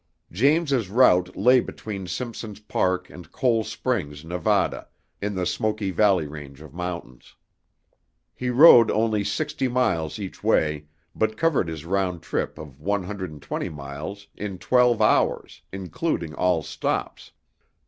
James's 0.31 0.89
route 0.89 1.35
lay 1.37 1.59
between 1.59 2.07
Simpson's 2.07 2.59
Park 2.59 3.11
and 3.11 3.31
Cole 3.31 3.63
Springs, 3.63 4.25
Nevada, 4.25 4.87
in 5.21 5.35
the 5.35 5.45
Smoky 5.45 5.91
Valley 5.91 6.25
range 6.25 6.59
of 6.59 6.73
mountains. 6.73 7.35
He 8.33 8.49
rode 8.49 8.89
only 8.89 9.23
sixty 9.23 9.67
miles 9.67 10.17
each 10.17 10.43
way 10.43 10.87
but 11.15 11.37
covered 11.37 11.67
his 11.67 11.85
round 11.85 12.23
trip 12.23 12.57
of 12.57 12.79
one 12.79 13.03
hundred 13.03 13.29
and 13.29 13.43
twenty 13.43 13.69
miles 13.69 14.25
in 14.35 14.57
twelve 14.57 15.03
hours, 15.03 15.61
including 15.71 16.33
all 16.33 16.63
stops. 16.63 17.31